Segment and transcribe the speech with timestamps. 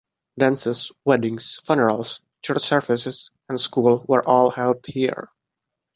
[0.39, 5.29] Dances, weddings, funerals, church services, and school were all held here.